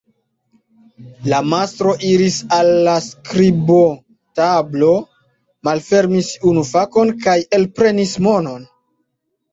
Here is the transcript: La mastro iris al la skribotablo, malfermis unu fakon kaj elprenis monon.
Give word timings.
La 1.33 1.41
mastro 1.49 1.93
iris 2.11 2.37
al 2.57 2.69
la 2.87 2.95
skribotablo, 3.09 4.89
malfermis 5.69 6.31
unu 6.53 6.65
fakon 6.71 7.13
kaj 7.27 7.37
elprenis 7.59 8.17
monon. 8.31 8.67